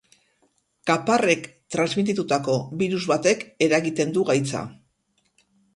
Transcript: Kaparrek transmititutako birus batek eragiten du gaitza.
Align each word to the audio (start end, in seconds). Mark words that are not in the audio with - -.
Kaparrek 0.91 1.45
transmititutako 1.75 2.57
birus 2.83 3.05
batek 3.15 3.47
eragiten 3.69 4.17
du 4.19 4.27
gaitza. 4.33 4.65